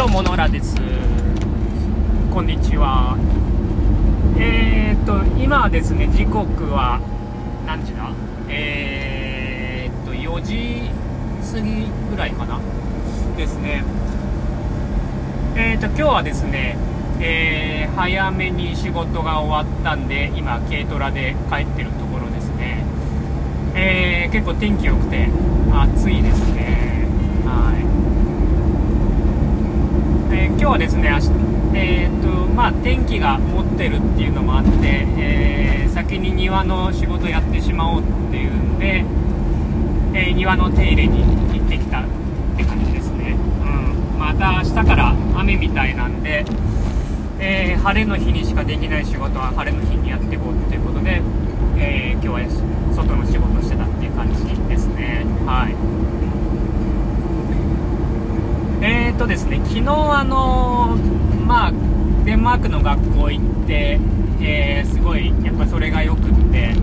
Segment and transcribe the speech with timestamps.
[0.00, 0.76] どうも野良です。
[2.32, 3.18] こんにちは。
[4.38, 7.02] えー、っと今ですね時刻は
[7.66, 8.10] 何時だ？
[8.48, 10.88] えー、っと4時
[11.52, 12.58] 過ぎぐらいかな？
[13.36, 13.84] ですね。
[15.54, 16.78] えー、っと今日はですね
[17.20, 22.86] えー、早めに仕事が終わったんで今軽トラで帰ってるところですね。
[23.74, 25.28] えー、結構天気良くて
[25.70, 27.04] 暑いですね。
[27.44, 27.79] はい、
[30.50, 31.08] 今日はですね、
[31.74, 39.04] えーとまあ、天気が持ってるっていうのもあって、えー、先に庭の仕事やってしまおうっていうんで、
[40.14, 42.04] えー、庭の手入れに行ってきたっ
[42.56, 46.44] て感じですね、うん、また明日から雨みたいなんで、
[47.38, 50.70] え晴れの日にしかできない仕事は晴れの日にやっていこうと
[51.02, 51.22] で、
[51.78, 55.74] え今日は外の仕事してたっていう感じですねはい
[58.82, 60.96] えーとですね、昨日あの、
[61.46, 61.72] まあ、
[62.24, 64.00] デンマークの学校行って、
[64.40, 66.74] えー、すごい、やっぱそれがよくって、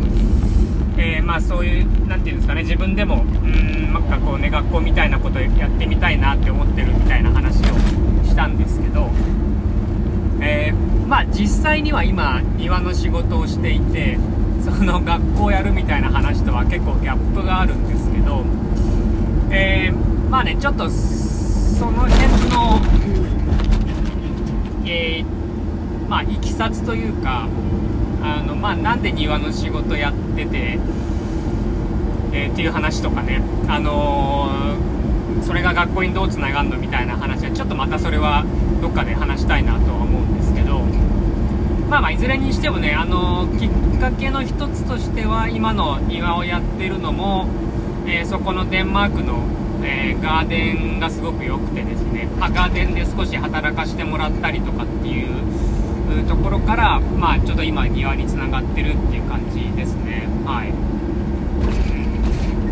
[0.97, 7.65] えー、まあそういう、なんていうんですかね、自分でも、うん、なんかこうね、学校みたいなことやってみたいなって思ってるみたいな話を
[8.25, 9.09] したんですけど、
[10.39, 14.17] えー、まあ実際には今、庭の仕事をしていて、
[14.63, 18.45] その学校やるみたいな話とは結構ギャップがあるんですけど、
[19.51, 19.91] え、
[20.29, 22.07] まあね、ちょっと、その、
[24.89, 27.47] えー、まあ、いきさつというか、
[28.21, 30.79] あの、まあ、なんで庭の仕事やってて、
[32.33, 38.45] えー、っていう話とかね、あのー、それが学校にどうつながるのみたいな話は、ちょっとまたそれは
[38.81, 40.79] どっかで話したいなとは思うんですけど、
[41.89, 47.47] まあまあ、いずれにしてもね、あのー、きっかけの一つとしては、今の庭をやってるのも、
[48.05, 49.43] えそこのデンマークの
[49.87, 60.27] え、ガーデンがすごく良くてですね、ガーデンで少し働かしてもらったりとかっていうところから、まあ、ちょっと今庭につながってるっていう感じですね。
[60.45, 60.71] はい。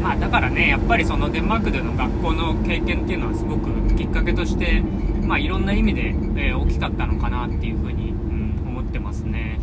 [0.01, 4.81] まあ、だからね、やっぱりそのデンマークでの学校の経験っていうのはすごくきっかけとして、
[5.23, 9.59] まあ、いろんな意味で、えー、大きかったのかなっていうふうに、うん、思ってますね。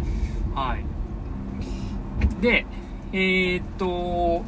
[0.54, 0.84] はい。
[2.42, 2.66] で、
[3.12, 4.44] えー、っと、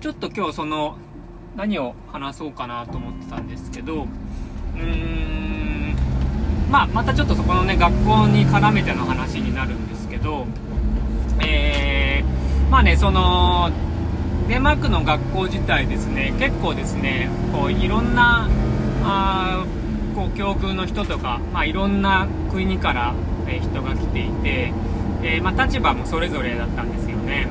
[0.00, 0.96] ちょっと今日その
[1.56, 5.96] 何を話そうかなと思ってたんですけどうーん
[6.70, 10.46] まあまたちょっとそこのね学校に絡めての話になるんですけど
[11.42, 13.70] えー、まあねその
[14.48, 18.48] デンマークの学校自体ですね結構ですねこういろんな
[19.02, 19.64] あ
[20.14, 23.14] こう境遇の人とか、まあ、いろんな国から、
[23.48, 24.72] え人が来ていて、
[25.22, 27.48] えー、まあ、立場もそれぞれだったんですよね。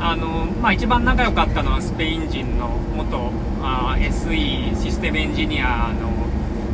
[0.00, 3.30] あの、まあ、一番仲良かったのはスペイン人の元
[3.62, 6.10] あ SE システムエンジニアの、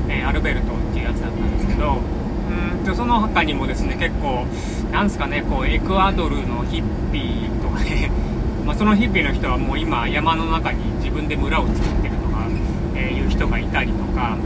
[0.08, 4.46] えー、アルベルトっていうやつだったんですけどうんとその他にもですね結構
[4.90, 8.10] なんすかねこうエクアドルのヒッピーとかね
[8.66, 12.46] まあ、そのヒッピーの人はもう今山の中に自分で村を作ってるとか、
[12.94, 14.36] え、いう人がいたりとか、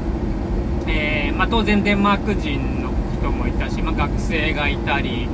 [0.87, 5.28] えー、まあ、当然デンマーク人の人もいたし、まあ、学生がいたり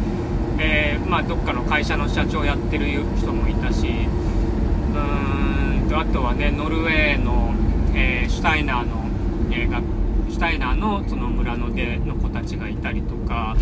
[0.62, 2.87] えー、まあ、どっかの会社の社長やってる
[3.17, 7.53] 人もいたしうんとあとはねノルウェーの、
[7.95, 9.05] えー、シュタイナーの、
[9.51, 13.56] えー、シュタイナーのその村の出の子たちがいたりとか、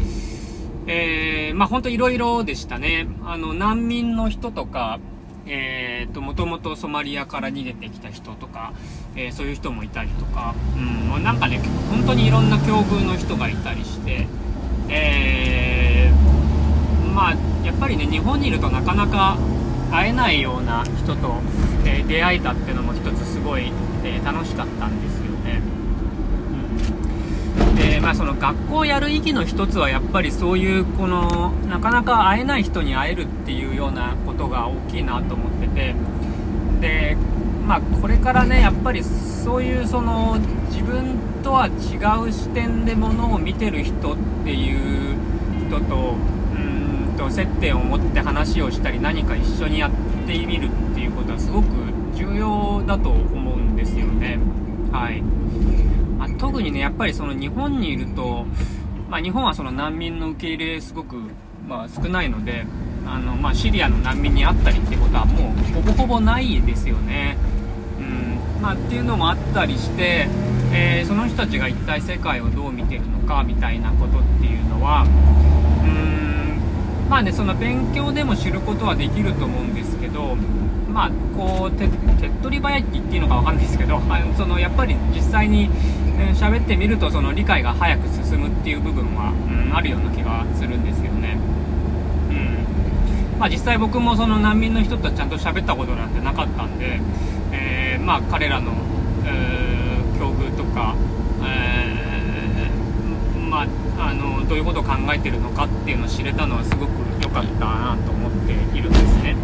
[0.86, 3.06] えー、まあ本当いろいろでしたね。
[3.24, 5.00] あの難民の人とか
[5.46, 8.72] えーと、もともとソマリアから逃げてきた人とか、
[9.16, 11.60] えー、そういう人もいたりとか、うん、なんかね、
[11.90, 14.28] 本当にいろんな境遇の人がいたりして、
[14.88, 16.09] えー
[17.10, 17.34] まあ、
[17.64, 19.36] やっぱりね、日本にいるとなかなか
[19.90, 21.40] 会えないような人と、
[21.84, 23.72] えー、出会えたっていうのも一つすごい、
[24.04, 25.60] えー、楽しかったんですよね。
[27.58, 35.94] うん、で、まあその学校やる意義の一つはやっぱりそういうこの、なかなか会えない人に会えるっていうようなことが大きいなと思ってて、
[36.80, 37.16] で、
[37.66, 40.38] まあこれからね、やっぱりそういうその
[40.70, 45.16] 自分とは違う視点でものを見てる人っていう
[45.66, 46.14] 人と、
[47.20, 49.90] と接点を持って話をしたり何か一緒にやっ
[50.26, 51.66] てみるっていうことはすごく
[52.14, 54.38] 重要だと思うんですよね。
[54.90, 55.20] はい。
[56.18, 58.46] まあ、特にね、やっぱりその日本にいると、
[59.10, 61.16] まあ、日本はその難民の受け入れすごく、
[61.68, 62.64] まあ、少ないので、
[63.06, 67.36] あの、まあ、シリアの難民に会ったりってことはもうほぼほぼないですよね。
[67.98, 68.62] うん。
[68.62, 70.26] まあ、っていうのもあったりして、
[70.72, 75.04] えー、その人たちが一体世界をどう見てるのかみたいなことっていうのは、
[77.10, 80.36] まあね、その勉強でも知ることはできると思うんですけど、
[80.88, 81.90] まあこう手っ
[82.40, 85.68] 取り早いって言っていいのか分かんないですけど あのそのやっぱり実際に
[86.34, 91.36] 喋、えー、ってみるとその理解が早く進むっていう部分は、うん、あるような気がするんですよね。
[92.30, 92.32] う
[93.36, 97.00] んまあ、実際僕もその難民の人とはちゃんと喋ったことなんてなかったんで、
[97.50, 98.70] えー、まあ彼らの、
[99.24, 100.94] えー、境遇とか、
[101.44, 103.66] えー、まあ
[104.00, 106.90] あのどういうことを考えてるのかっていうのを知れたのはすごく
[107.22, 109.36] 良かったなと思っているんですね。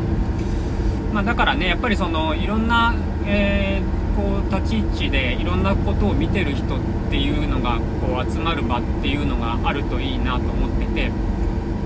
[1.13, 2.95] まあ、だからねやっぱりそのいろんな、
[3.27, 6.79] えー、こう立ち位置でいろんなことを見てる人っ
[7.11, 11.11] ていうのがこう集まる場っていうのがあるといいなと思ってて。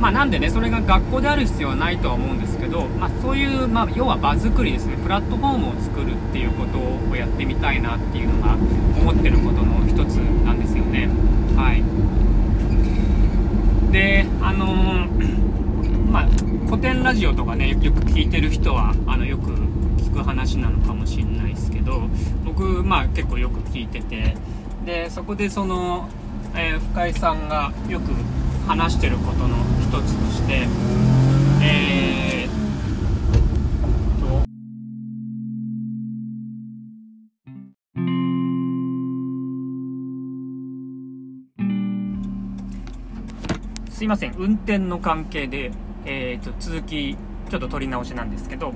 [0.01, 8.55] まあ、なんでね、それが学校である必要はないとは思うんですけど、まあ、そういう、まあ、要は場作りですね、プラットフォームを作るっていうことをやってみたいなっていうのが
[8.99, 11.11] 思ってることの一つなんですよね。
[11.55, 11.85] はい。
[13.91, 16.27] で、あのー、 まあ、
[16.67, 19.51] 古典ラジオとかね、よく聞いてる人は、あの、よく
[20.03, 22.03] 聞く話なのかもしれないですけど、
[22.45, 24.37] 僕、まあ、結構よく聞いてて、
[24.85, 26.09] で、そこでその、
[26.55, 28.13] えー、深井さんがよく
[28.67, 30.67] 話してることの一つとして、
[31.63, 32.40] えー
[44.01, 45.73] すいません、運転の関係で、
[46.07, 47.19] えーと、続き、
[47.51, 48.73] ちょっと取り直しなんですけど、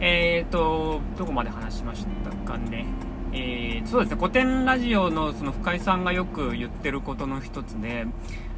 [0.00, 2.84] えーと、どこまで話しましたかね。
[3.32, 8.08] えー、そうですね、古典ラジオのその深井さんがよく言ってることの一つで、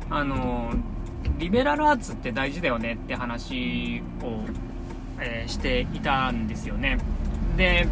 [0.08, 0.72] あの、
[1.38, 4.49] リベラルアーツって大事だよねって話を、
[5.20, 6.96] えー、していたんですよね。
[7.58, 7.87] で、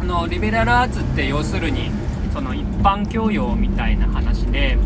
[0.00, 1.90] あの、リベラルアーツって要するに、
[2.32, 4.78] その一般教養みたいな話で、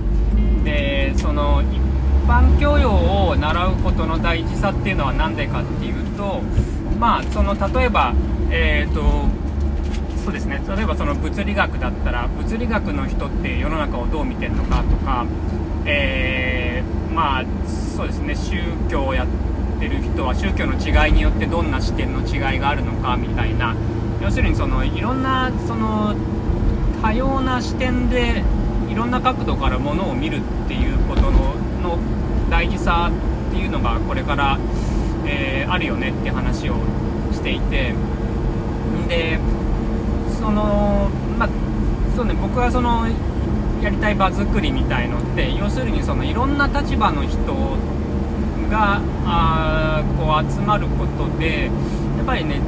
[0.64, 1.91] で、その一
[2.26, 2.90] 般教養
[3.28, 6.40] を習うことの大事さっていうのは何でかっていうと、
[6.98, 8.14] まあ、その例えば、
[8.50, 9.30] えーと
[10.24, 10.62] そうですね。
[10.68, 15.26] 例えばその物理学だったら物理学の人って世の中をどう見てるのかとか、
[15.84, 18.36] えー、まあそうですね。
[18.36, 19.26] 宗教をやっ
[19.80, 23.74] てる人は宗教の違いによってどんな視点の違いがあるのかみたいな。
[24.22, 26.14] 要するにそのいろんなその
[27.02, 28.44] 多様な視点で
[28.92, 31.98] いろんな角度からものを見るっていうことのの
[32.50, 33.10] 大事さ
[33.48, 34.58] っていうのがこれから、
[35.26, 36.74] えー、あるよねって話を
[37.32, 37.94] していて
[39.08, 39.38] で
[40.38, 41.08] その
[41.38, 41.48] まあ
[42.14, 43.08] そうね僕はその
[43.82, 47.38] やりたい場作りみたいのって要するにそのいろんな立場の人
[48.70, 51.70] があこう集まることで
[52.18, 52.60] やっぱりね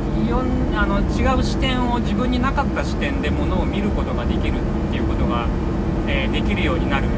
[0.76, 5.46] あの違う視点を自分になかった視点でものを見ることができるっていうことが、
[6.06, 7.08] えー、できるようになる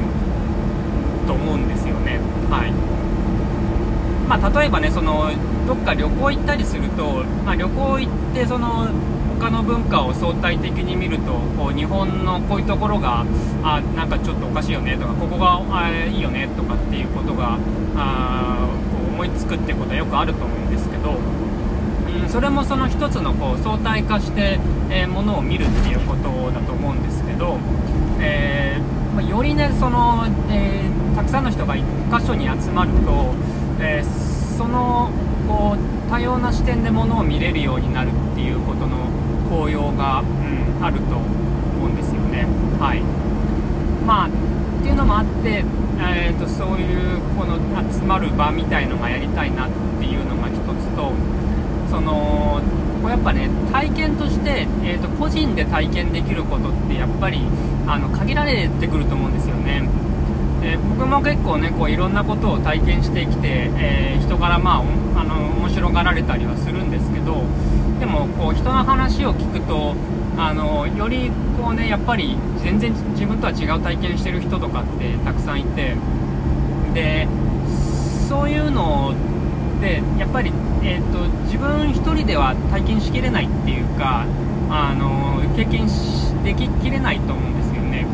[1.27, 2.21] と思うんですよね。
[2.50, 2.73] はい
[4.29, 5.31] まあ、例えばねその
[5.67, 8.88] どっか旅行行ったりすると、まあ、旅行行ってその
[9.38, 13.25] 他の文化を相対的に見るとこう日本のこういうところが
[13.62, 17.59] あなんかちょっとおかしいよねとかここがあいいよねとかっていうことが
[17.97, 21.19] あこう思いつくってことはよくあると思うんですけど、
[22.28, 24.58] それもその一つのこう相対化して、
[24.90, 27.58] えー、ものを見るっていうことだと思うんですけど、
[28.20, 33.34] えーまあ、よりねその、えーたくさんの人が1箇所に集まると、
[33.81, 34.05] え、
[34.58, 35.11] その
[35.49, 39.09] こう多様な視点でものを見れるようになるっていうことの
[39.49, 42.47] 効用が、うん、あると思うんですよね。
[42.78, 43.00] はい
[44.04, 45.64] まあ、っていうのもあって、
[45.99, 47.56] えーと、そういうこの
[47.90, 51.12] 集まる場みたいのがやりたいなっていうのが一つと
[51.90, 52.61] その
[53.02, 57.40] こうやっぱね体験として、えーと個人で体験できることってやっぱり
[57.87, 59.88] あの限られてくると思うんですよね。
[60.61, 64.83] で僕も結構ねこういろんなことを体験してきて、えー、人からま
[65.14, 67.45] ああの面白がられたりはするんですけど
[68.00, 69.95] でもこう人の話を聞くと
[70.37, 75.95] あのよりこうねやっぱり全然自分とは違う体験してる人とかってたくさんいて
[76.93, 77.28] で
[78.28, 79.14] そういうのを
[79.80, 80.52] でやっぱり、
[80.83, 84.26] えーと、自分1人では体験しきれないっていうか
[84.71, 85.87] あの経験
[86.42, 88.06] でききれないと思うんですよね。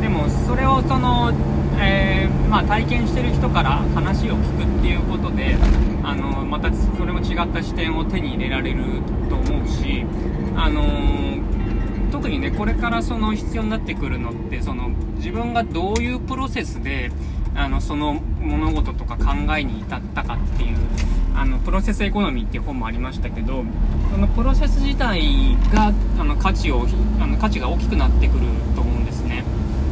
[0.00, 1.32] でもそれをその
[1.76, 5.56] えー、まあ、体験してる人から話を聞くっていうことで
[6.04, 8.84] あのまたそれも違った視点を手に入れられる
[9.28, 10.04] と思うし、
[10.54, 11.42] あの、
[12.12, 17.10] 特にねこれからその必要になってくるのってその自分がどういうプロセスで
[17.54, 20.76] あのその物事とか考えに至ったかっていう
[21.36, 23.64] あのプロセスエコノミーっていう本もありましたけど
[24.10, 26.86] そのプロセス自体があの価値を
[27.20, 28.40] あの価値が大きくなってくる
[28.74, 29.44] と思うんですね。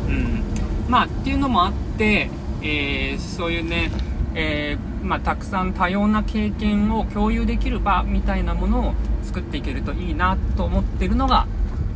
[0.09, 0.45] うん
[0.89, 2.31] まあ、っていうのもあって、
[2.63, 3.91] えー、そういうね、
[4.35, 11.47] えー、まあ、たくさん多様な経験を共有できる場みたいなものを、作っていけるといいなと思ってるのが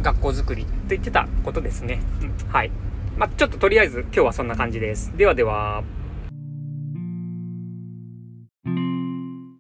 [0.02, 2.00] 学校づくりと言ってたことですね。
[2.23, 2.70] うん、はい。
[3.16, 5.16] まあ、ちょっととりあえず今日はそんな感じです。
[5.16, 5.82] ではでは。